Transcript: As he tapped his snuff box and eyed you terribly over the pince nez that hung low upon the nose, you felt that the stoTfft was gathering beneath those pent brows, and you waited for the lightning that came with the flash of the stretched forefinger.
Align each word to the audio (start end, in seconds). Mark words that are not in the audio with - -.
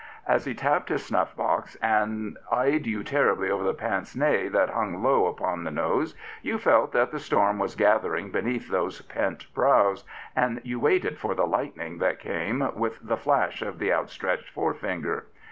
As 0.25 0.45
he 0.45 0.55
tapped 0.55 0.89
his 0.89 1.05
snuff 1.05 1.35
box 1.35 1.75
and 1.75 2.35
eyed 2.51 2.87
you 2.87 3.03
terribly 3.03 3.51
over 3.51 3.63
the 3.63 3.75
pince 3.75 4.15
nez 4.15 4.51
that 4.51 4.71
hung 4.71 5.03
low 5.03 5.27
upon 5.27 5.63
the 5.63 5.69
nose, 5.69 6.15
you 6.41 6.57
felt 6.57 6.91
that 6.93 7.11
the 7.11 7.19
stoTfft 7.19 7.59
was 7.59 7.75
gathering 7.75 8.31
beneath 8.31 8.67
those 8.67 9.03
pent 9.03 9.45
brows, 9.53 10.03
and 10.35 10.59
you 10.63 10.79
waited 10.79 11.19
for 11.19 11.35
the 11.35 11.45
lightning 11.45 11.99
that 11.99 12.17
came 12.19 12.67
with 12.73 12.97
the 13.07 13.15
flash 13.15 13.61
of 13.61 13.77
the 13.77 13.91
stretched 14.07 14.49
forefinger. 14.49 15.27